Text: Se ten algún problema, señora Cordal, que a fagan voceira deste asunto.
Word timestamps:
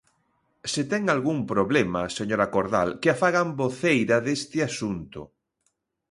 Se 0.71 0.81
ten 0.91 1.03
algún 1.15 1.39
problema, 1.51 2.01
señora 2.17 2.51
Cordal, 2.55 2.89
que 3.01 3.09
a 3.11 3.17
fagan 3.21 3.49
voceira 3.61 4.17
deste 4.25 4.57
asunto. 4.69 5.21